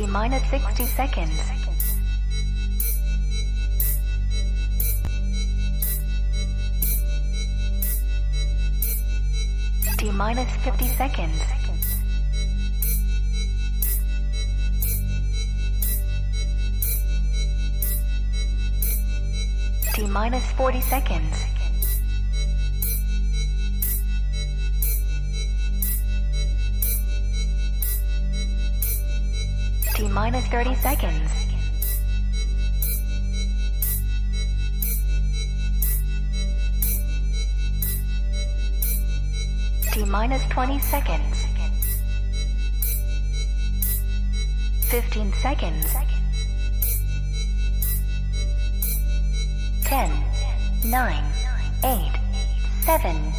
[0.00, 1.38] T minus 60 seconds.
[9.98, 11.42] T minus 50 seconds.
[19.92, 21.59] T minus 40 seconds.
[30.00, 31.30] T minus 30 seconds.
[39.92, 41.44] T minus 20 seconds.
[44.88, 45.94] 15 seconds.
[49.84, 50.24] 10,
[50.86, 51.24] 9,
[51.84, 52.12] 8,
[52.86, 53.32] 7,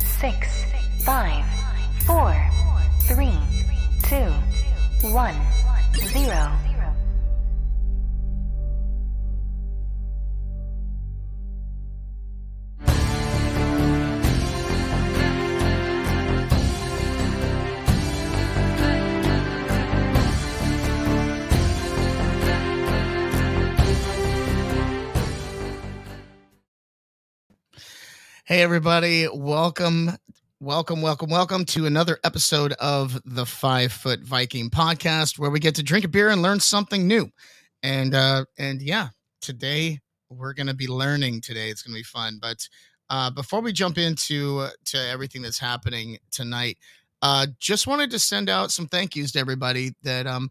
[0.00, 0.64] 6,
[1.04, 1.44] 5,
[2.06, 2.50] 4,
[3.06, 3.38] 3,
[4.02, 4.16] 2,
[5.12, 5.34] 1,
[5.98, 6.58] 0.
[28.44, 29.28] Hey, everybody.
[29.30, 30.16] Welcome,
[30.60, 35.76] welcome, welcome, welcome to another episode of the Five Foot Viking podcast where we get
[35.76, 37.30] to drink a beer and learn something new.
[37.84, 41.68] And, uh, and yeah, today we're to be learning today.
[41.70, 42.38] It's to be fun.
[42.42, 42.68] But,
[43.08, 46.76] uh, before we jump into, uh, to everything that's happening tonight,
[47.22, 50.50] uh, just wanted to send out some thank yous to everybody that, um,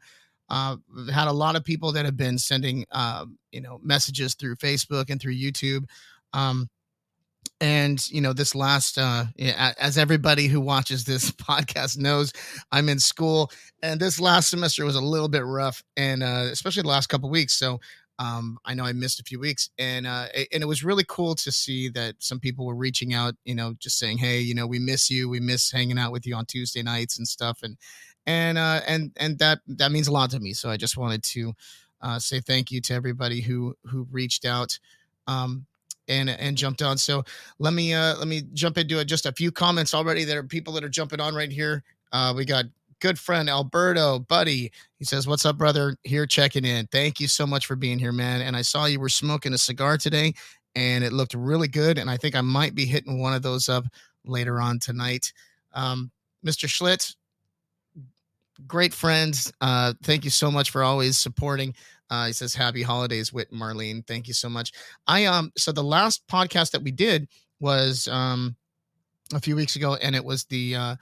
[0.49, 0.77] uh,
[1.11, 5.09] had a lot of people that have been sending, uh, you know, messages through Facebook
[5.09, 5.83] and through YouTube.
[6.31, 6.69] Um,
[7.61, 9.25] and you know this last uh
[9.79, 12.33] as everybody who watches this podcast knows
[12.71, 13.51] i'm in school
[13.83, 17.29] and this last semester was a little bit rough and uh especially the last couple
[17.29, 17.53] weeks.
[17.53, 17.79] So
[18.19, 21.35] um i know i missed a few weeks and uh and it was really cool
[21.35, 24.65] to see that some people were reaching out you know just saying hey you know
[24.65, 25.29] we miss you.
[25.29, 27.59] We miss hanging out with you on tuesday nights and stuff.
[27.61, 27.77] And
[28.25, 30.53] and uh and and that that means a lot to me.
[30.53, 31.53] So i just wanted to
[32.01, 34.79] uh say thank you to everybody who who reached out.
[35.27, 35.66] Um
[36.07, 36.97] and and jumped on.
[36.97, 37.23] So
[37.59, 39.05] let me uh let me jump into it.
[39.05, 40.23] Just a few comments already.
[40.23, 41.83] There are people that are jumping on right here.
[42.11, 42.65] Uh, we got
[42.99, 44.71] good friend Alberto, buddy.
[44.97, 45.95] He says, "What's up, brother?
[46.03, 46.87] Here checking in.
[46.87, 48.41] Thank you so much for being here, man.
[48.41, 50.33] And I saw you were smoking a cigar today,
[50.75, 51.97] and it looked really good.
[51.97, 53.85] And I think I might be hitting one of those up
[54.25, 55.31] later on tonight."
[55.73, 56.11] Um,
[56.45, 56.67] Mr.
[56.67, 57.15] Schlitz,
[58.65, 59.51] great friends.
[59.61, 61.75] Uh, thank you so much for always supporting.
[62.09, 64.05] Uh, he says, "Happy holidays, Whit Marlene.
[64.05, 64.71] Thank you so much."
[65.07, 67.27] I um, so the last podcast that we did
[67.59, 68.55] was um,
[69.33, 70.95] a few weeks ago, and it was the uh,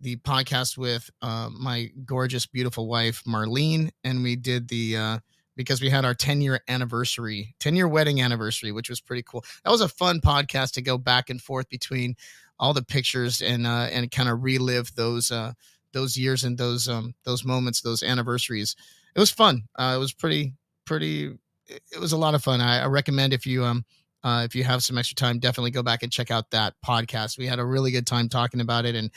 [0.00, 5.18] the podcast with uh, my gorgeous, beautiful wife Marlene, and we did the uh,
[5.56, 9.44] because we had our 10 year anniversary, 10 year wedding anniversary, which was pretty cool.
[9.64, 12.16] That was a fun podcast to go back and forth between
[12.58, 15.52] all the pictures and uh, and kind of relive those uh,
[15.92, 18.76] those years and those um, those moments, those anniversaries
[19.14, 19.62] it was fun.
[19.76, 21.32] Uh, it was pretty pretty.
[21.66, 22.60] It was a lot of fun.
[22.60, 23.84] I, I recommend if you um
[24.24, 27.38] uh, if you have some extra time, definitely go back and check out that podcast.
[27.38, 29.10] We had a really good time talking about it, and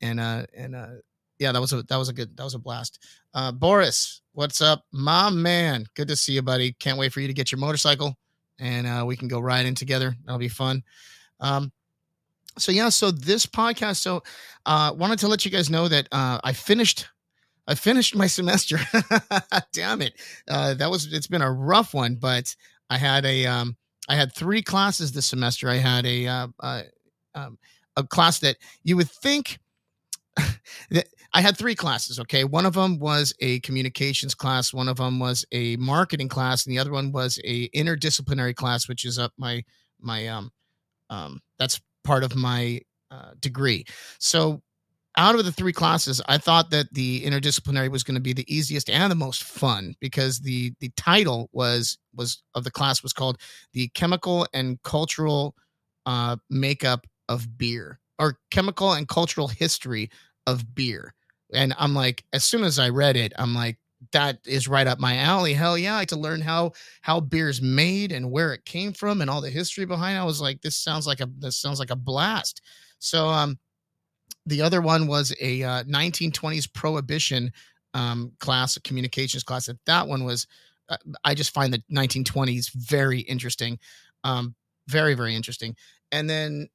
[0.00, 0.88] and uh and uh
[1.38, 3.04] yeah, that was a that was a good that was a blast.
[3.34, 5.86] Uh, Boris, what's up, my man?
[5.94, 6.72] Good to see you, buddy.
[6.72, 8.16] Can't wait for you to get your motorcycle,
[8.58, 10.16] and uh, we can go riding together.
[10.24, 10.82] That'll be fun.
[11.40, 11.72] Um,
[12.58, 13.96] so yeah, so this podcast.
[13.96, 14.22] So
[14.66, 17.06] uh, wanted to let you guys know that uh, I finished
[17.68, 18.78] I finished my semester.
[19.72, 20.14] Damn it.
[20.48, 22.56] Uh, that was, it's been a rough one, but
[22.90, 23.76] I had a, um,
[24.08, 25.68] I had three classes this semester.
[25.68, 26.82] I had a, uh, uh,
[27.34, 27.58] um,
[27.96, 29.58] a class that you would think
[30.90, 32.18] that I had three classes.
[32.18, 32.44] Okay.
[32.44, 34.72] One of them was a communications class.
[34.72, 36.64] One of them was a marketing class.
[36.64, 39.62] And the other one was a interdisciplinary class, which is up my,
[40.00, 40.50] my, um,
[41.10, 43.84] um, that's part of my, uh, degree.
[44.18, 44.62] So
[45.18, 48.46] out of the three classes, I thought that the interdisciplinary was going to be the
[48.54, 53.12] easiest and the most fun because the the title was was of the class was
[53.12, 53.38] called
[53.72, 55.56] the chemical and cultural
[56.06, 60.08] uh, makeup of beer or chemical and cultural history
[60.46, 61.12] of beer.
[61.52, 63.78] And I'm like, as soon as I read it, I'm like,
[64.12, 65.52] that is right up my alley.
[65.52, 69.20] Hell yeah, I like to learn how how beer's made and where it came from
[69.20, 70.16] and all the history behind.
[70.16, 70.20] It.
[70.20, 72.62] I was like, this sounds like a this sounds like a blast.
[73.00, 73.58] So um
[74.48, 77.52] the other one was a uh, 1920s prohibition
[77.94, 79.68] um, class, a communications class.
[79.68, 80.46] And that one was,
[80.88, 83.78] uh, I just find the 1920s very interesting,
[84.24, 84.54] um,
[84.88, 85.76] very very interesting.
[86.12, 86.68] And then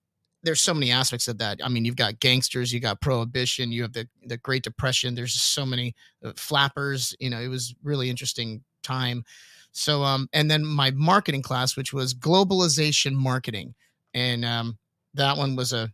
[0.43, 1.59] there's so many aspects of that.
[1.63, 5.15] I mean, you've got gangsters, you got prohibition, you have the the Great Depression.
[5.15, 7.15] There's so many uh, flappers.
[7.19, 9.23] You know, it was really interesting time.
[9.71, 13.73] So, um, and then my marketing class, which was globalization marketing,
[14.13, 14.77] and um,
[15.15, 15.91] that one was a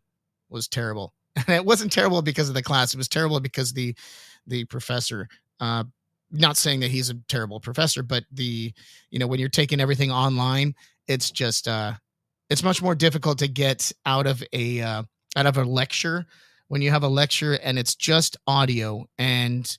[0.50, 1.14] was terrible.
[1.48, 3.96] And it wasn't terrible because of the class; it was terrible because the
[4.48, 5.28] the professor.
[5.60, 5.84] Uh,
[6.32, 8.72] not saying that he's a terrible professor, but the
[9.10, 10.76] you know when you're taking everything online,
[11.08, 11.94] it's just uh,
[12.50, 15.04] it's much more difficult to get out of a uh,
[15.36, 16.26] out of a lecture
[16.68, 19.78] when you have a lecture and it's just audio and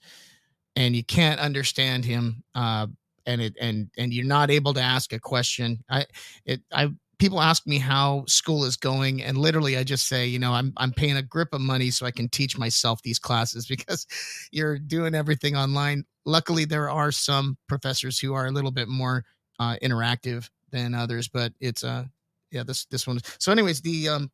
[0.77, 2.87] and you can't understand him uh,
[3.27, 5.83] and it and and you're not able to ask a question.
[5.89, 6.07] I
[6.45, 6.91] it I
[7.21, 10.73] people ask me how school is going and literally i just say you know i'm
[10.79, 14.07] i'm paying a grip of money so i can teach myself these classes because
[14.51, 16.05] you're doing everything online.
[16.25, 19.25] Luckily there are some professors who are a little bit more
[19.59, 22.05] uh, interactive than others but it's uh
[22.51, 23.21] yeah this this one.
[23.39, 24.31] So anyways the um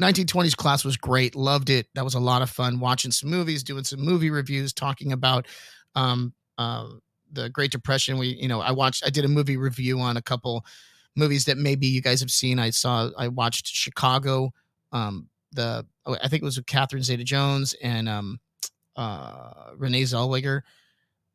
[0.00, 1.34] 1920s class was great.
[1.36, 1.86] Loved it.
[1.94, 5.46] That was a lot of fun watching some movies doing some movie reviews talking about
[5.94, 6.86] um uh
[7.32, 8.18] the great depression.
[8.18, 10.64] We you know i watched i did a movie review on a couple
[11.16, 12.58] movies that maybe you guys have seen.
[12.58, 14.52] I saw, I watched Chicago,
[14.92, 18.40] um, the oh, I think it was with Catherine Zeta-Jones and um,
[18.96, 20.62] uh, Renee Zellweger.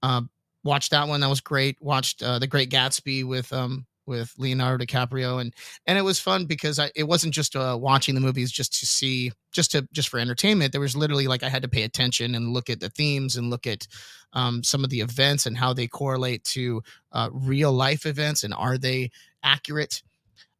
[0.04, 0.22] Uh,
[0.64, 1.22] watched that one.
[1.22, 1.78] That was great.
[1.82, 5.54] Watched uh, The Great Gatsby with um, with Leonardo DiCaprio, and
[5.86, 8.86] and it was fun because I, it wasn't just uh, watching the movies just to
[8.86, 10.72] see, just to just for entertainment.
[10.72, 13.50] There was literally like I had to pay attention and look at the themes and
[13.50, 13.88] look at
[14.34, 16.82] um, some of the events and how they correlate to
[17.12, 19.10] uh, real life events and are they
[19.44, 20.02] accurate.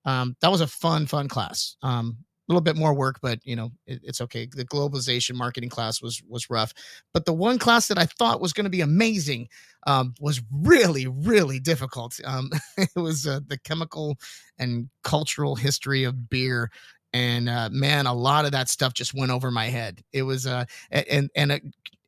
[0.06, 1.76] Um, that was a fun, fun class.
[1.82, 4.48] Um, a little bit more work, but you know it, it's okay.
[4.50, 6.74] The globalization marketing class was was rough,
[7.14, 9.50] but the one class that I thought was going to be amazing
[9.86, 12.20] um, was really, really difficult.
[12.24, 14.18] Um, it was uh, the chemical
[14.58, 16.72] and cultural history of beer,
[17.12, 20.02] and uh, man, a lot of that stuff just went over my head.
[20.14, 21.60] It was uh, and and uh,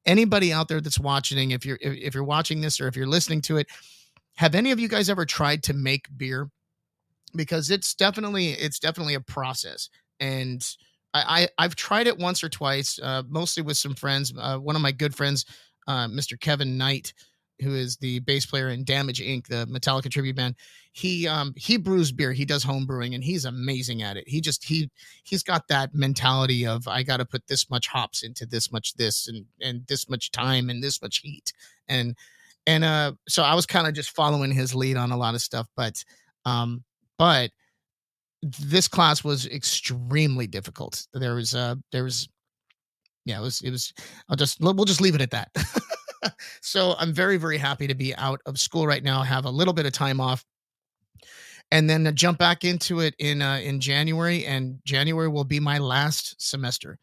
[0.06, 3.42] anybody out there that's watching, if you're if you're watching this or if you're listening
[3.42, 3.68] to it,
[4.36, 6.50] have any of you guys ever tried to make beer?
[7.36, 9.90] Because it's definitely it's definitely a process
[10.20, 10.66] and
[11.14, 14.34] I, I have tried it once or twice, uh, mostly with some friends.
[14.38, 15.46] Uh, one of my good friends,
[15.88, 16.40] uh, Mr.
[16.40, 17.14] Kevin Knight,
[17.62, 20.56] who is the bass player in Damage Inc., the Metallica tribute band.
[20.92, 22.32] He um he brews beer.
[22.32, 24.28] He does home brewing, and he's amazing at it.
[24.28, 24.90] He just he
[25.24, 28.94] he's got that mentality of I got to put this much hops into this much
[28.96, 31.54] this and and this much time and this much heat
[31.88, 32.16] and
[32.66, 35.42] and uh so I was kind of just following his lead on a lot of
[35.42, 36.04] stuff, but
[36.46, 36.84] um
[37.20, 37.52] but
[38.42, 41.06] this class was extremely difficult.
[41.14, 42.28] There was uh there was
[43.26, 43.94] yeah, it was it was
[44.30, 45.50] I'll just we'll just leave it at that.
[46.62, 49.74] so I'm very very happy to be out of school right now, have a little
[49.74, 50.44] bit of time off
[51.72, 55.78] and then jump back into it in uh, in January and January will be my
[55.78, 56.98] last semester.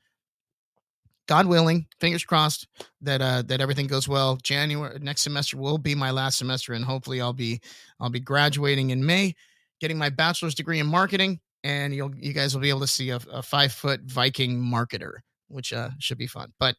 [1.28, 2.66] God willing, fingers crossed
[3.02, 4.36] that uh that everything goes well.
[4.42, 7.60] January next semester will be my last semester and hopefully I'll be
[8.00, 9.34] I'll be graduating in May
[9.80, 13.10] getting my bachelor's degree in marketing, and you'll you guys will be able to see
[13.10, 15.14] a, a five foot Viking marketer,
[15.48, 16.52] which uh, should be fun.
[16.58, 16.76] But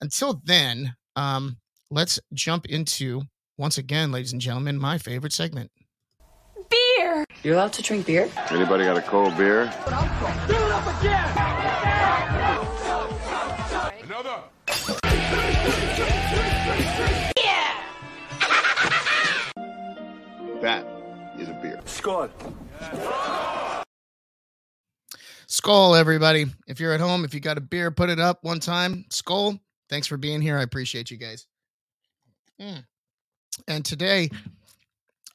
[0.00, 1.58] until then, um,
[1.90, 3.22] let's jump into
[3.58, 5.70] once again, ladies and gentlemen, my favorite segment.
[6.68, 7.24] Beer.
[7.42, 8.28] You're allowed to drink beer.
[8.50, 9.64] Anybody got a cold beer?
[9.86, 11.36] Do it up again.
[14.04, 14.55] Another.
[25.48, 25.98] Skol.
[25.98, 26.46] Everybody.
[26.68, 29.04] If you're at home, if you got a beer, put it up one time.
[29.10, 29.58] Skol,
[29.90, 30.56] thanks for being here.
[30.56, 31.48] I appreciate you guys.
[32.60, 32.84] Mm.
[33.66, 34.30] And today,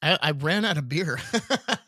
[0.01, 1.19] I, I ran out of beer.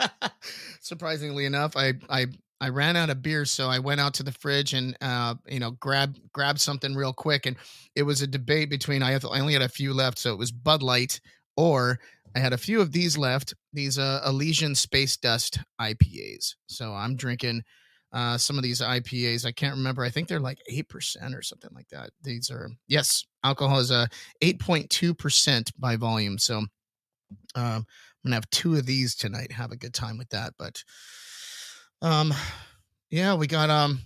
[0.82, 2.26] Surprisingly enough, I I
[2.60, 5.62] I ran out of beer, so I went out to the fridge and uh, you
[5.62, 7.46] know grab grab something real quick.
[7.46, 7.56] And
[7.96, 10.52] it was a debate between I, I only had a few left, so it was
[10.52, 11.22] Bud Light
[11.56, 12.00] or
[12.36, 16.56] I had a few of these left, these uh, Elysian Space Dust IPAs.
[16.68, 17.64] So I'm drinking
[18.12, 19.46] uh, some of these IPAs.
[19.46, 20.04] I can't remember.
[20.04, 22.12] I think they're like 8% or something like that.
[22.24, 24.06] These are, yes, alcohol is a uh,
[24.42, 26.38] 8.2% by volume.
[26.38, 26.68] So um,
[27.56, 27.84] I'm
[28.24, 29.52] going to have two of these tonight.
[29.52, 30.54] Have a good time with that.
[30.58, 30.84] But
[32.02, 32.34] um,
[33.10, 34.00] yeah, we got um,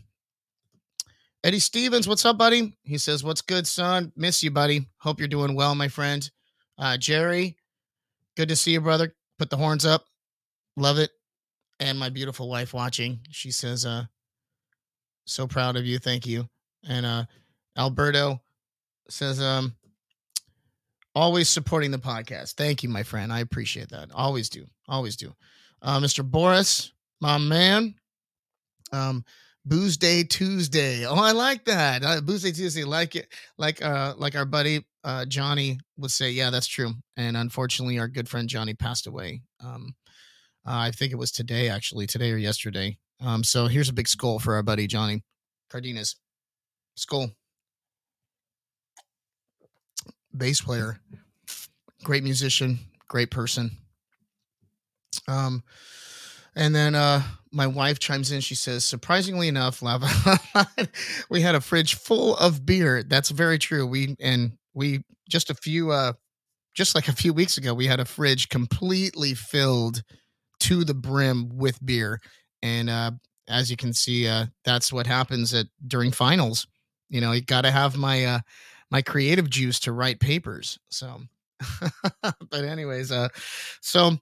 [1.43, 2.07] Eddie Stevens.
[2.07, 2.73] What's up, buddy?
[2.83, 4.11] He says, What's good, son?
[4.15, 4.87] Miss you, buddy.
[4.97, 6.29] Hope you're doing well, my friend.
[6.77, 7.57] Uh, Jerry,
[8.37, 9.15] Good to see you, brother.
[9.39, 10.05] Put the horns up.
[10.75, 11.09] Love it.
[11.79, 13.21] And my beautiful wife watching.
[13.31, 14.05] She says, uh,
[15.25, 15.97] so proud of you.
[15.97, 16.47] Thank you.
[16.87, 17.25] And uh
[17.75, 18.39] Alberto
[19.09, 19.75] says, um,
[21.15, 22.53] always supporting the podcast.
[22.53, 23.33] Thank you, my friend.
[23.33, 24.09] I appreciate that.
[24.13, 24.67] Always do.
[24.87, 25.33] Always do.
[25.81, 26.23] Uh, Mr.
[26.23, 27.95] Boris, my man.
[28.91, 29.25] Um,
[29.65, 31.05] Booze Day Tuesday.
[31.05, 32.03] Oh, I like that.
[32.03, 33.27] Uh, Booze Day Tuesday, like it,
[33.57, 36.31] like uh, like our buddy uh, Johnny would say.
[36.31, 36.93] Yeah, that's true.
[37.15, 39.41] And unfortunately, our good friend Johnny passed away.
[39.63, 39.95] Um,
[40.65, 42.97] uh, I think it was today, actually, today or yesterday.
[43.21, 45.23] Um, so here's a big skol for our buddy Johnny
[45.69, 46.15] Cardenas.
[46.97, 47.31] Skol.
[50.35, 50.99] Bass player,
[52.03, 53.71] great musician, great person.
[55.27, 55.63] Um,
[56.55, 58.41] and then uh, my wife chimes in.
[58.41, 60.07] She says, surprisingly enough, Lava,
[61.29, 63.03] we had a fridge full of beer.
[63.03, 63.85] That's very true.
[63.85, 66.13] We and we just a few, uh,
[66.75, 70.03] just like a few weeks ago, we had a fridge completely filled
[70.59, 72.21] to the brim with beer.
[72.61, 73.11] And uh,
[73.49, 76.67] as you can see, uh, that's what happens at during finals.
[77.09, 78.39] You know, you got to have my uh,
[78.91, 80.77] my creative juice to write papers.
[80.89, 81.21] So,
[82.21, 83.29] but anyways, uh,
[83.81, 84.17] so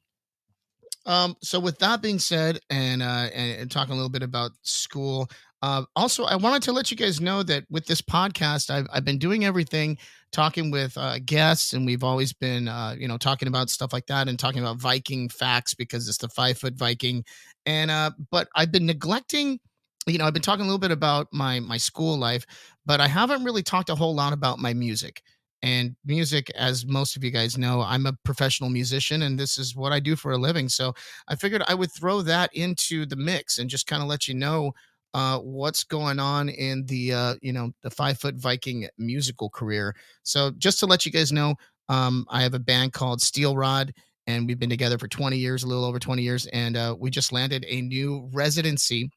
[1.05, 4.51] um, so with that being said, and, uh, and, and talking a little bit about
[4.63, 5.29] school,
[5.65, 9.03] uh, also I wanted to let you guys know that with this podcast, I've I've
[9.03, 9.97] been doing everything,
[10.31, 14.05] talking with uh, guests, and we've always been uh, you know talking about stuff like
[14.05, 17.23] that and talking about Viking facts because it's the five foot Viking,
[17.65, 19.59] and uh, but I've been neglecting.
[20.05, 22.45] You know, I've been talking a little bit about my my school life,
[22.85, 25.23] but I haven't really talked a whole lot about my music
[25.63, 29.73] and music as most of you guys know i'm a professional musician and this is
[29.73, 30.93] what i do for a living so
[31.29, 34.33] i figured i would throw that into the mix and just kind of let you
[34.33, 34.73] know
[35.15, 39.95] uh, what's going on in the uh, you know the five foot viking musical career.
[40.23, 41.55] So just to let you guys know
[41.89, 43.93] um, i have a band called steel rod
[44.27, 47.09] and we've been together for 20 years a little over 20 years and uh, we
[47.09, 49.09] just landed a new residency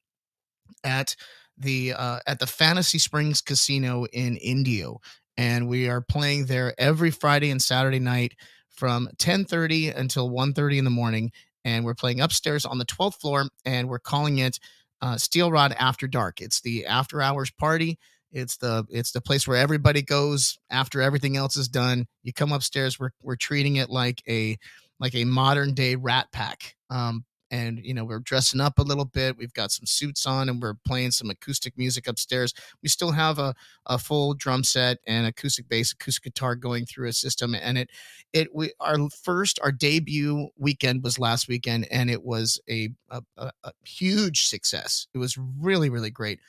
[0.84, 1.14] at
[1.56, 5.00] the uh, at the fantasy springs casino in indio
[5.36, 8.34] and we are playing there every Friday and Saturday night
[8.68, 11.32] from 10:30 until 1:30 in the morning
[11.64, 14.58] and we're playing upstairs on the 12th floor and we're calling it
[15.00, 16.40] uh, Steel Rod After Dark.
[16.40, 17.98] It's the after hours party.
[18.32, 22.06] It's the it's the place where everybody goes after everything else is done.
[22.22, 22.98] You come upstairs.
[22.98, 24.58] We're we're treating it like a
[25.00, 26.74] like a modern day Rat Pack.
[26.90, 30.48] Um, and you know we're dressing up a little bit we've got some suits on
[30.48, 32.52] and we're playing some acoustic music upstairs.
[32.82, 33.54] We still have a,
[33.86, 37.90] a full drum set and acoustic bass acoustic guitar going through a system and it
[38.32, 43.22] it we our first our debut weekend was last weekend and it was a, a,
[43.38, 45.06] a huge success.
[45.14, 46.40] It was really really great.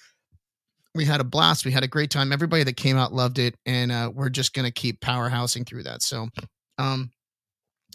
[0.96, 3.56] We had a blast we had a great time everybody that came out loved it
[3.66, 6.28] and uh, we're just to keep powerhousing through that so
[6.78, 7.12] um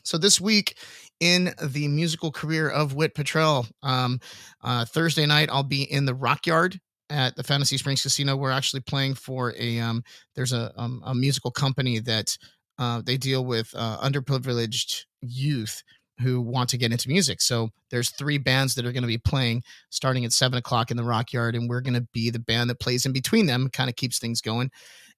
[0.05, 0.77] so this week
[1.21, 4.21] in the musical career of Whit Petrell, um,
[4.63, 6.79] uh, Thursday night I'll be in the Rock Yard
[7.11, 8.37] at the Fantasy Springs Casino.
[8.37, 10.03] We're actually playing for a um,
[10.35, 12.37] there's a um, a musical company that
[12.79, 15.83] uh, they deal with uh, underprivileged youth
[16.21, 17.41] who want to get into music.
[17.41, 20.97] So there's three bands that are going to be playing starting at seven o'clock in
[20.97, 23.69] the Rock Yard, and we're going to be the band that plays in between them,
[23.73, 24.71] kind of keeps things going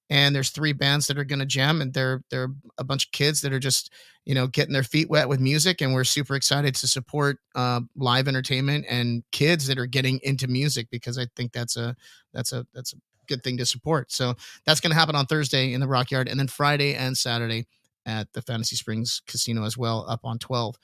[0.09, 3.11] and there's three bands that are going to jam and they're they're a bunch of
[3.11, 3.91] kids that are just
[4.25, 7.81] you know getting their feet wet with music and we're super excited to support uh,
[7.95, 11.95] live entertainment and kids that are getting into music because i think that's a
[12.33, 12.97] that's a that's a
[13.27, 14.11] good thing to support.
[14.11, 14.35] So
[14.65, 17.65] that's going to happen on thursday in the rock yard and then friday and saturday
[18.05, 20.75] at the fantasy springs casino as well up on 12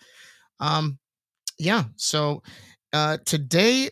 [0.60, 1.00] um
[1.58, 2.44] yeah so
[2.92, 3.90] uh today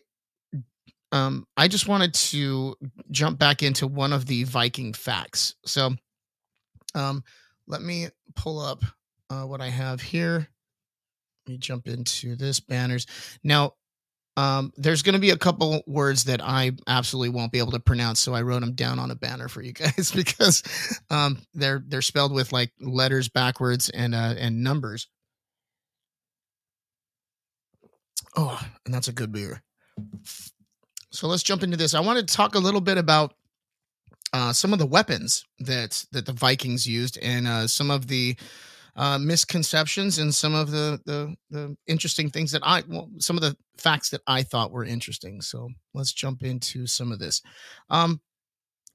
[1.12, 2.76] um, I just wanted to
[3.10, 5.56] jump back into one of the Viking facts.
[5.66, 5.92] So,
[6.96, 7.24] um,
[7.68, 8.84] let me pull up
[9.30, 10.48] uh, what I have here.
[11.46, 13.08] Let me jump into this banners.
[13.44, 13.74] Now,
[14.38, 17.80] um, there's going to be a couple words that I absolutely won't be able to
[17.80, 20.64] pronounce, so I wrote them down on a banner for you guys because
[21.10, 25.08] um, they're they're spelled with like letters backwards and uh, and numbers.
[28.38, 29.62] Oh, and that's a good beer.
[31.12, 31.94] So let's jump into this.
[31.94, 33.34] I want to talk a little bit about
[34.34, 38.36] uh, some of the weapons that that the Vikings used and uh, some of the
[38.96, 43.42] uh, misconceptions and some of the, the the interesting things that I well, some of
[43.42, 45.42] the facts that I thought were interesting.
[45.42, 47.42] So let's jump into some of this.
[47.90, 48.22] Um,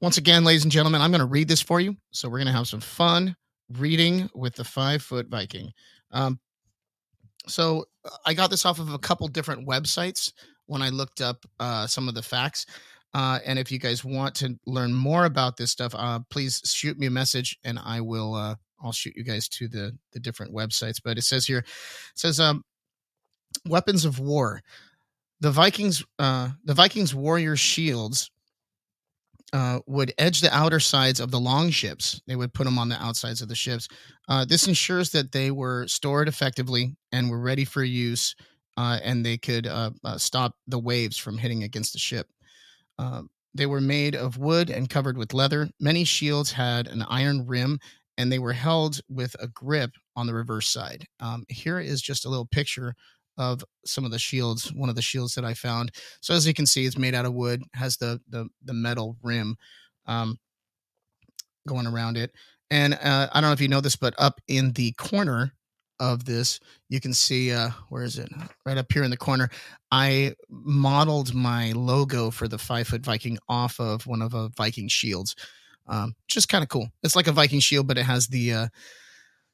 [0.00, 1.96] once again, ladies and gentlemen, I'm going to read this for you.
[2.12, 3.36] So we're going to have some fun
[3.70, 5.72] reading with the five foot Viking.
[6.12, 6.38] Um,
[7.46, 7.86] so
[8.24, 10.32] I got this off of a couple different websites
[10.66, 12.66] when I looked up uh, some of the facts.
[13.14, 16.98] Uh, and if you guys want to learn more about this stuff, uh, please shoot
[16.98, 18.34] me a message, and I will.
[18.34, 21.00] Uh, I'll shoot you guys to the the different websites.
[21.02, 21.66] But it says here, it
[22.14, 22.62] says um,
[23.66, 24.60] weapons of war.
[25.40, 28.30] The Vikings, uh, the Vikings warrior shields
[29.52, 32.20] uh, would edge the outer sides of the long ships.
[32.26, 33.88] They would put them on the outsides of the ships.
[34.28, 38.34] Uh, this ensures that they were stored effectively and were ready for use
[38.76, 42.28] uh, and they could uh, uh, stop the waves from hitting against the ship.
[42.98, 45.68] Um, they were made of wood and covered with leather.
[45.80, 47.78] Many shields had an iron rim
[48.18, 51.06] and they were held with a grip on the reverse side.
[51.20, 52.94] Um, here is just a little picture
[53.38, 55.90] of some of the shields, one of the shields that I found.
[56.20, 59.16] So as you can see, it's made out of wood, has the the, the metal
[59.22, 59.56] rim
[60.06, 60.38] um,
[61.66, 62.32] going around it.
[62.70, 65.52] And uh, I don't know if you know this, but up in the corner
[66.00, 68.30] of this, you can see uh, where is it?
[68.64, 69.48] Right up here in the corner.
[69.90, 74.88] I modeled my logo for the five foot Viking off of one of a Viking
[74.88, 75.34] shields.
[75.86, 76.88] Um, just kind of cool.
[77.02, 78.68] It's like a Viking shield, but it has the uh,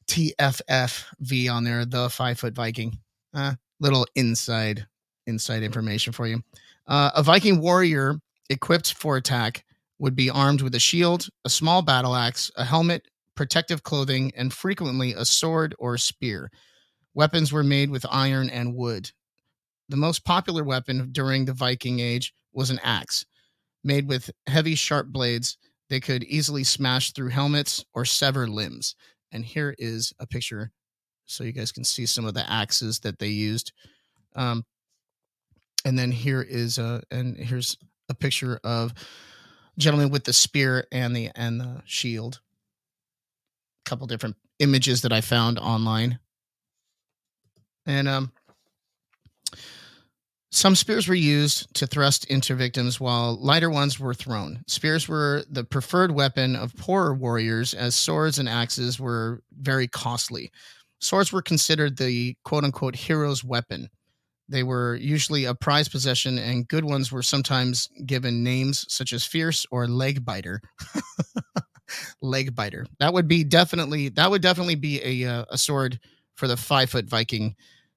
[0.07, 2.97] TFFV on there, the five foot Viking.
[3.33, 4.85] Uh, little inside
[5.27, 6.41] inside information for you.
[6.87, 8.19] Uh, a Viking warrior
[8.49, 9.63] equipped for attack
[9.99, 14.53] would be armed with a shield, a small battle axe, a helmet, protective clothing, and
[14.53, 16.51] frequently a sword or spear.
[17.13, 19.11] Weapons were made with iron and wood.
[19.89, 23.25] The most popular weapon during the Viking Age was an axe.
[23.83, 25.57] Made with heavy, sharp blades,
[25.89, 28.95] they could easily smash through helmets or sever limbs.
[29.31, 30.71] And here is a picture
[31.25, 33.71] so you guys can see some of the axes that they used.
[34.35, 34.65] Um,
[35.85, 37.77] and then here is a and here's
[38.09, 38.93] a picture of
[39.77, 42.41] gentleman with the spear and the and the shield.
[43.93, 46.17] Couple different images that I found online.
[47.85, 48.31] And um
[50.51, 54.63] some spears were used to thrust into victims while lighter ones were thrown.
[54.65, 60.49] Spears were the preferred weapon of poorer warriors as swords and axes were very costly.
[60.99, 63.89] Swords were considered the quote unquote hero's weapon.
[64.49, 69.23] They were usually a prized possession, and good ones were sometimes given names such as
[69.23, 70.61] Fierce or Leg Biter.
[72.23, 72.87] leg Biter.
[72.99, 75.99] That would be definitely that would definitely be a uh, a sword
[76.35, 77.55] for the five foot Viking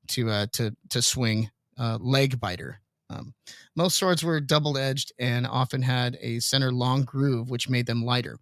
[0.09, 1.51] to uh, to to swing.
[1.79, 2.81] Uh, leg Biter.
[3.11, 3.35] Um,
[3.77, 8.05] most swords were double edged and often had a center long groove, which made them
[8.05, 8.39] lighter.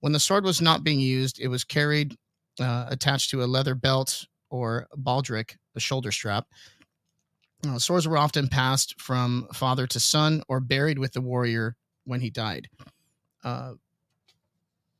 [0.00, 2.14] When the sword was not being used, it was carried
[2.60, 6.46] uh, attached to a leather belt or baldric, a shoulder strap.
[7.66, 12.20] Uh, swords were often passed from father to son or buried with the warrior when
[12.20, 12.68] he died.
[13.44, 13.72] Uh,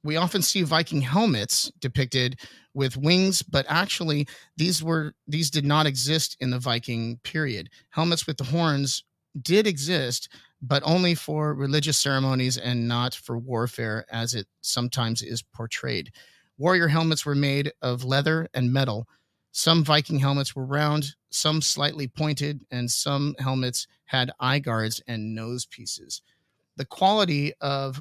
[0.02, 2.40] we often see Viking helmets depicted
[2.74, 7.68] with wings, but actually these were these did not exist in the Viking period.
[7.90, 9.04] Helmets with the horns
[9.42, 10.28] did exist,
[10.62, 16.12] but only for religious ceremonies and not for warfare, as it sometimes is portrayed.
[16.58, 19.06] Warrior helmets were made of leather and metal.
[19.52, 25.34] Some Viking helmets were round, some slightly pointed, and some helmets had eye guards and
[25.34, 26.22] nose pieces.
[26.76, 28.00] The quality of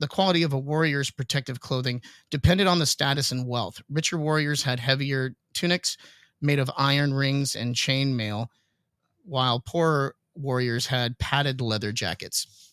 [0.00, 3.80] the quality of a warrior's protective clothing depended on the status and wealth.
[3.88, 5.96] Richer warriors had heavier tunics
[6.40, 8.50] made of iron rings and chain mail,
[9.24, 12.72] while poorer warriors had padded leather jackets.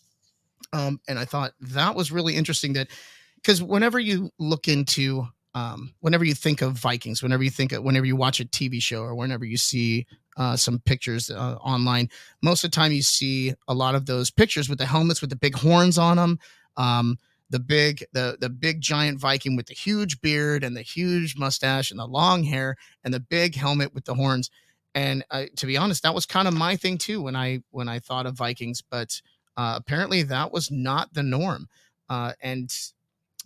[0.73, 2.87] Um, and I thought that was really interesting that
[3.35, 7.83] because whenever you look into um, whenever you think of Vikings, whenever you think of,
[7.83, 10.05] whenever you watch a TV show or whenever you see
[10.37, 12.09] uh, some pictures uh, online,
[12.43, 15.31] most of the time you see a lot of those pictures with the helmets with
[15.31, 16.37] the big horns on them.
[16.77, 17.17] Um,
[17.49, 21.91] the big the the big giant Viking with the huge beard and the huge mustache
[21.91, 24.49] and the long hair and the big helmet with the horns.
[24.95, 27.87] And uh, to be honest, that was kind of my thing too when I when
[27.87, 28.81] I thought of Vikings.
[28.81, 29.21] But
[29.55, 31.67] uh, apparently, that was not the norm.
[32.09, 32.69] Uh, and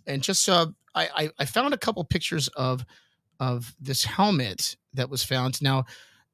[0.06, 2.84] and just uh, I I found a couple pictures of
[3.38, 5.60] of this helmet that was found.
[5.62, 5.84] Now,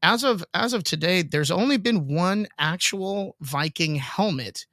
[0.02, 4.66] as of as of today, there's only been one actual Viking helmet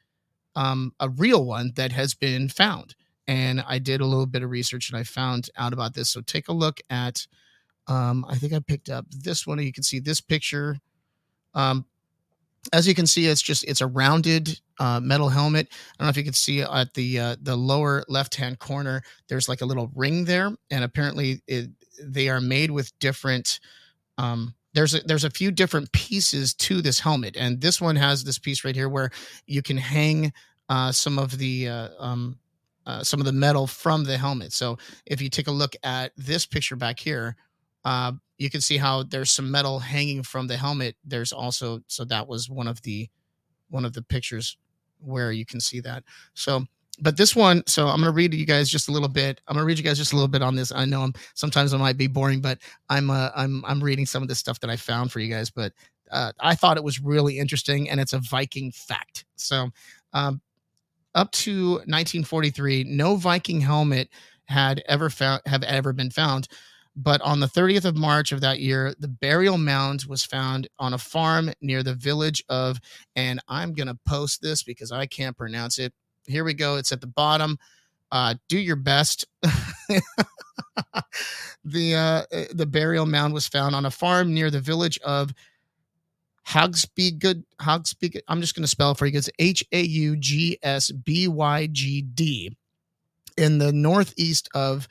[0.56, 2.96] um, a real one that has been found.
[3.28, 6.12] And I did a little bit of research and I found out about this.
[6.12, 7.26] So take a look at,
[7.88, 9.60] um, I think I picked up this one.
[9.60, 10.78] You can see this picture.
[11.54, 11.86] Um,
[12.74, 15.68] as you can see, it's just it's a rounded uh, metal helmet.
[15.72, 19.04] I don't know if you can see at the uh, the lower left hand corner.
[19.28, 21.70] There's like a little ring there, and apparently it,
[22.02, 23.60] they are made with different
[24.18, 28.24] um, there's a, there's a few different pieces to this helmet, and this one has
[28.24, 29.10] this piece right here where
[29.48, 30.34] you can hang
[30.70, 32.38] uh, some of the uh, um,
[32.86, 34.52] uh, some of the metal from the helmet.
[34.54, 37.38] So if you take a look at this picture back here,
[37.86, 40.98] uh, you can see how there's some metal hanging from the helmet.
[41.06, 43.10] There's also so that was one of the
[43.70, 44.58] one of the pictures
[45.00, 46.04] where you can see that.
[46.34, 46.66] So
[47.00, 49.42] but this one, so I'm going to read you guys just a little bit.
[49.48, 50.72] I'm going to read you guys just a little bit on this.
[50.72, 54.22] I know I'm sometimes I might be boring, but I'm uh, I'm I'm reading some
[54.22, 55.50] of the stuff that I found for you guys.
[55.50, 55.74] But
[56.12, 59.26] uh, I thought it was really interesting, and it's a Viking fact.
[59.36, 59.70] So,
[60.14, 60.42] um,
[61.14, 64.10] up to 1943, no Viking helmet
[64.46, 66.48] had ever found have ever been found.
[66.98, 70.94] But on the 30th of March of that year, the burial mound was found on
[70.94, 72.80] a farm near the village of,
[73.18, 75.94] and I'm going to post this because I can't pronounce it.
[76.28, 76.78] Here we go.
[76.78, 77.58] It's at the bottom.
[78.12, 79.26] Uh, do your best.
[81.64, 85.34] the uh, the burial mound was found on a farm near the village of
[86.48, 87.44] Haugsbygd.
[87.62, 88.20] Haugsbygd.
[88.28, 89.18] I'm just going to spell it for you.
[89.18, 92.56] It's H A U G S B Y G D
[93.38, 94.88] in the northeast of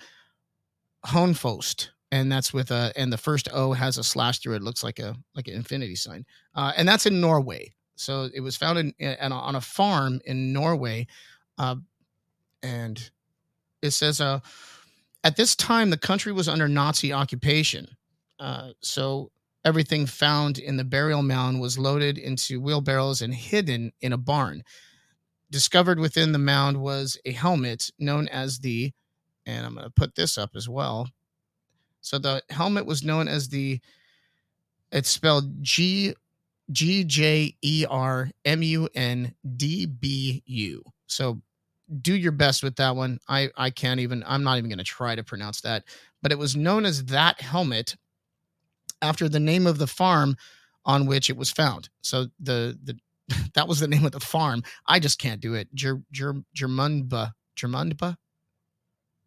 [1.07, 1.89] Hønefoss.
[2.11, 4.59] And that's with a, and the first O has a slash through it.
[4.59, 6.25] it looks like a, like an infinity sign.
[6.55, 7.75] Uh, and that's in Norway.
[7.97, 11.07] So it was found in, in on a farm in Norway.
[11.59, 11.77] Uh,
[12.63, 13.11] and
[13.83, 14.41] it says, uh,
[15.23, 17.89] at this time, the country was under Nazi occupation.
[18.39, 19.31] Uh, so
[19.65, 24.63] everything found in the burial mound was loaded into wheelbarrows and hidden in a barn.
[25.51, 28.93] Discovered within the mound was a helmet known as the,
[29.47, 31.09] and I'm going to put this up as well.
[32.01, 33.81] So the helmet was known as the,
[34.91, 36.15] it's spelled G
[36.73, 40.83] G J E R M U N D B U.
[41.07, 41.43] So
[42.01, 43.19] do your best with that one.
[43.29, 44.25] I I can't even.
[44.27, 45.85] I'm not even going to try to pronounce that.
[46.23, 47.97] But it was known as that helmet
[49.03, 50.37] after the name of the farm
[50.87, 51.89] on which it was found.
[52.03, 52.99] So the the
[53.55, 54.63] that was the name of the farm.
[54.87, 55.73] I just can't do it.
[55.75, 57.33] Ger, Ger, Germundba.
[57.57, 58.17] Germundba?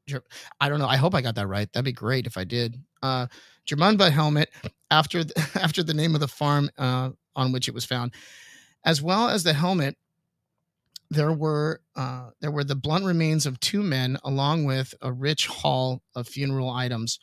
[0.08, 0.23] Ger,
[0.60, 0.88] I don't know.
[0.88, 1.71] I hope I got that right.
[1.71, 2.80] That'd be great if I did.
[3.02, 3.28] Uh,
[3.67, 4.50] Germundba helmet
[4.91, 8.13] after the, after the name of the farm uh, on which it was found,
[8.84, 9.95] as well as the helmet.
[11.10, 15.47] There were uh, there were the blunt remains of two men, along with a rich
[15.47, 17.19] haul of funeral items,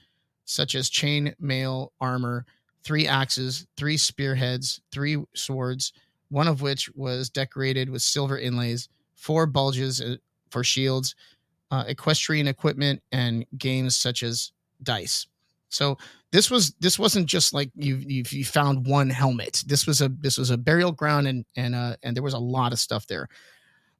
[0.46, 2.46] such as chain mail armor,
[2.82, 5.92] three axes, three spearheads, three swords,
[6.30, 10.16] one of which was decorated with silver inlays, four bulges uh,
[10.50, 11.14] for shields,
[11.70, 15.26] uh, equestrian equipment, and games such as dice.
[15.74, 15.98] So
[16.32, 19.64] this was this wasn't just like you you, you found one helmet.
[19.66, 22.38] This was a this was a burial ground, and and uh, and there was a
[22.38, 23.28] lot of stuff there.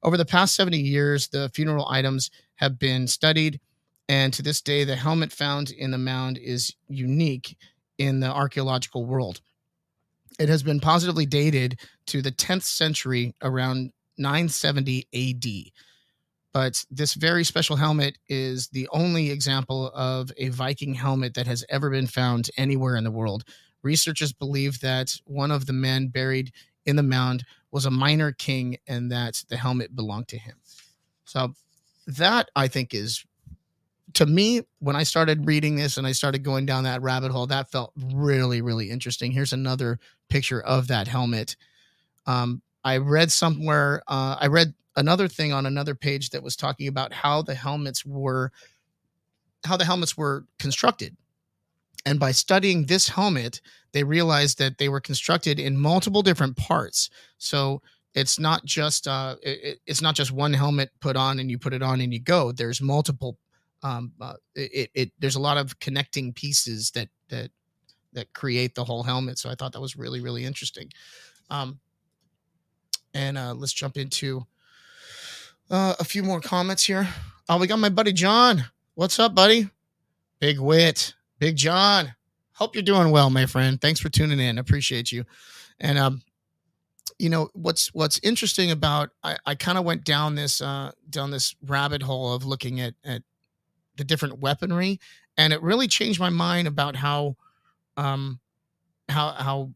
[0.01, 3.59] Over the past 70 years, the funeral items have been studied,
[4.07, 7.57] and to this day, the helmet found in the mound is unique
[7.97, 9.41] in the archaeological world.
[10.39, 15.71] It has been positively dated to the 10th century around 970 AD.
[16.55, 21.65] But this very special helmet is the only example of a Viking helmet that has
[21.67, 23.43] ever been found anywhere in the world.
[23.83, 26.53] Researchers believe that one of the men buried
[26.85, 30.55] in the mound was a minor king and that the helmet belonged to him.
[31.25, 31.55] So
[32.07, 33.25] that I think is
[34.13, 37.47] to me when I started reading this and I started going down that rabbit hole,
[37.47, 39.33] that felt really really interesting.
[39.33, 41.57] Here's another picture of that helmet.
[42.25, 46.87] Um, I read somewhere, uh, I read another thing on another page that was talking
[46.87, 48.51] about how the helmets were,
[49.65, 51.17] how the helmets were constructed.
[52.05, 53.59] And by studying this helmet,
[53.91, 57.09] they realized that they were constructed in multiple different parts.
[57.39, 57.81] So
[58.13, 61.73] it's not just uh, it, it's not just one helmet put on and you put
[61.73, 62.51] it on and you go.
[62.51, 63.37] There's multiple.
[63.81, 67.49] Um, uh, it, it there's a lot of connecting pieces that that
[68.13, 69.39] that create the whole helmet.
[69.39, 70.91] So I thought that was really really interesting.
[71.49, 71.79] Um,
[73.15, 74.45] and uh, let's jump into
[75.71, 77.07] uh, a few more comments here.
[77.49, 78.65] Oh, we got my buddy John.
[78.93, 79.69] What's up, buddy?
[80.39, 82.13] Big Whit, Big John.
[82.51, 83.81] Hope you're doing well, my friend.
[83.81, 84.57] Thanks for tuning in.
[84.57, 85.25] Appreciate you.
[85.79, 86.21] And um,
[87.17, 91.31] you know what's what's interesting about I, I kind of went down this uh down
[91.31, 93.23] this rabbit hole of looking at at
[93.95, 94.99] the different weaponry,
[95.37, 97.37] and it really changed my mind about how
[97.95, 98.39] um,
[99.07, 99.71] how how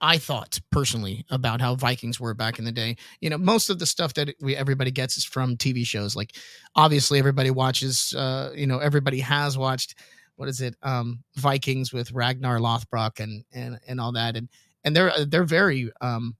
[0.00, 2.96] I thought personally about how Vikings were back in the day.
[3.20, 6.14] You know, most of the stuff that we everybody gets is from TV shows.
[6.14, 6.36] Like,
[6.76, 8.14] obviously, everybody watches.
[8.14, 9.96] Uh, you know, everybody has watched.
[10.36, 10.76] What is it?
[10.82, 14.48] Um, Vikings with Ragnar Lothbrok and and and all that, and
[14.84, 16.36] and they're they're very um,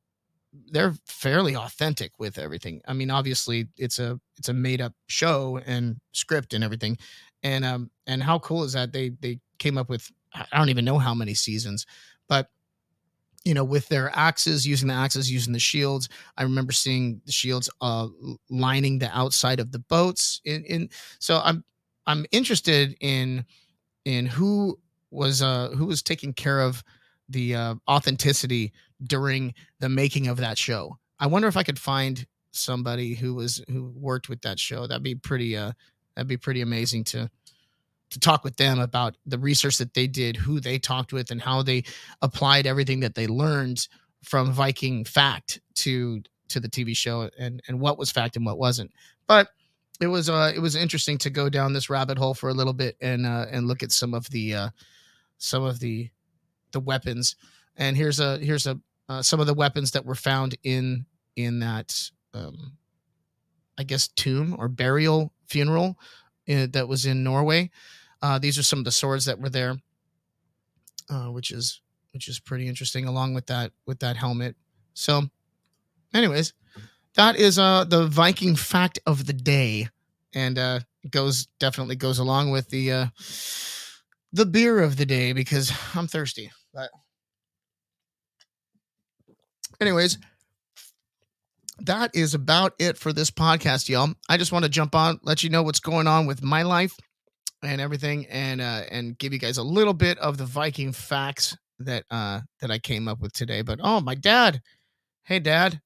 [0.71, 2.81] they're fairly authentic with everything.
[2.87, 6.99] I mean, obviously, it's a it's a made up show and script and everything,
[7.43, 10.85] and um and how cool is that they they came up with I don't even
[10.85, 11.87] know how many seasons,
[12.29, 12.49] but
[13.45, 16.09] you know, with their axes, using the axes, using the shields.
[16.37, 18.09] I remember seeing the shields uh,
[18.51, 20.41] lining the outside of the boats.
[20.45, 21.65] In, in so I'm
[22.07, 23.45] I'm interested in
[24.05, 24.79] in who
[25.11, 26.83] was uh who was taking care of
[27.29, 28.73] the uh, authenticity
[29.03, 30.99] during the making of that show.
[31.19, 34.87] I wonder if I could find somebody who was who worked with that show.
[34.87, 35.73] That'd be pretty uh
[36.15, 37.31] that'd be pretty amazing to
[38.11, 41.41] to talk with them about the research that they did, who they talked with, and
[41.41, 41.85] how they
[42.23, 43.87] applied everything that they learned
[44.23, 48.59] from Viking fact to to the TV show and and what was fact and what
[48.59, 48.91] wasn't.
[49.27, 49.49] But
[50.01, 52.73] it was uh it was interesting to go down this rabbit hole for a little
[52.73, 54.69] bit and uh and look at some of the uh
[55.39, 56.09] some of the
[56.73, 57.37] the weapons
[57.77, 61.61] and here's a here's a uh, some of the weapons that were found in in
[61.61, 62.73] that um
[63.79, 65.99] i guess tomb or burial funeral
[66.49, 67.71] in, that was in norway.
[68.23, 69.77] Uh these are some of the swords that were there
[71.11, 71.81] uh which is
[72.13, 74.57] which is pretty interesting along with that with that helmet.
[74.95, 75.23] So
[76.15, 76.53] anyways
[77.15, 79.89] that is uh the viking fact of the day
[80.35, 80.81] and uh
[81.11, 83.07] goes definitely goes along with the uh
[84.33, 86.91] the beer of the day because i'm thirsty but
[89.81, 90.19] anyways
[91.81, 94.13] that is about it for this podcast y'all.
[94.29, 96.95] I just want to jump on let you know what's going on with my life
[97.63, 101.57] and everything and uh and give you guys a little bit of the viking facts
[101.81, 103.63] that uh that i came up with today.
[103.63, 104.61] But oh my dad.
[105.25, 105.81] Hey dad.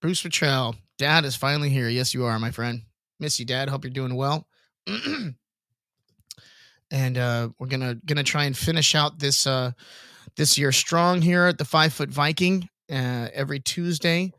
[0.00, 0.76] Bruce Patrell.
[0.98, 1.88] dad is finally here.
[1.88, 2.82] Yes you are my friend.
[3.20, 3.68] Miss you dad.
[3.68, 4.46] Hope you're doing well.
[6.90, 9.72] And uh we're gonna gonna try and finish out this uh
[10.36, 14.32] this year strong here at the five foot viking uh every tuesday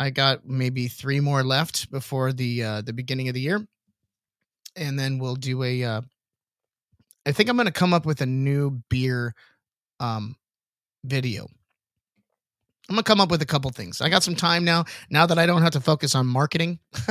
[0.00, 3.64] i got maybe three more left before the uh the beginning of the year.
[4.74, 6.00] And then we'll do a uh
[7.26, 9.34] i think i'm gonna come up with a new beer
[10.00, 10.34] um
[11.04, 11.46] video
[12.90, 14.00] i'm gonna come up with a couple things.
[14.00, 14.84] I got some time now.
[15.10, 16.78] Now that i don't have to focus on marketing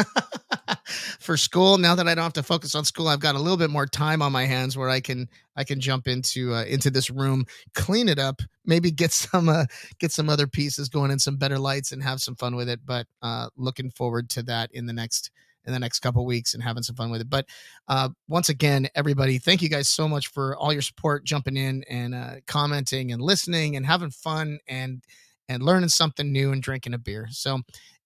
[1.20, 3.58] for school now that i don't have to focus on school i've got a little
[3.58, 6.90] bit more time on my hands where i can i can jump into uh, into
[6.90, 9.66] this room clean it up maybe get some uh,
[10.00, 12.80] get some other pieces going in some better lights and have some fun with it.
[12.86, 15.32] But uh looking forward to that in the next
[15.66, 17.30] in the next couple weeks and having some fun with it.
[17.30, 17.46] But
[17.88, 21.84] uh once again everybody thank you guys so much for all your support jumping in
[21.90, 25.04] and uh commenting and listening and having fun and
[25.50, 27.60] and learning something new and drinking a beer so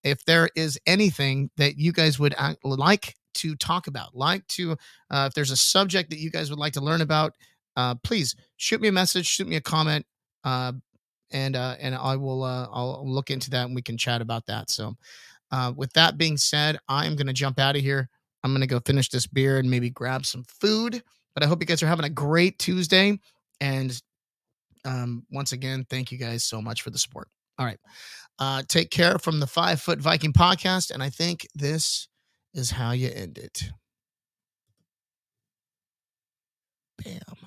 [0.03, 4.73] if there is anything that you guys would like to talk about, like to,
[5.11, 7.33] uh, if there's a subject that you guys would like to learn about,
[7.75, 10.05] uh, please shoot me a message, shoot me a comment,
[10.43, 10.73] uh,
[11.31, 14.45] and uh, and I will uh, I'll look into that and we can chat about
[14.45, 14.69] that.
[14.69, 14.95] So,
[15.51, 18.07] uh, with that being said, I'm gonna jump out of here.
[18.43, 21.01] I'm gonna go finish this beer and maybe grab some food.
[21.33, 23.19] But I hope you guys are having a great Tuesday.
[23.59, 23.99] And
[24.85, 27.27] um, once again, thank you guys so much for the support.
[27.57, 27.79] All right.
[28.39, 30.91] Uh, take care from the Five Foot Viking podcast.
[30.91, 32.07] And I think this
[32.53, 33.63] is how you end it.
[36.97, 37.42] Bam.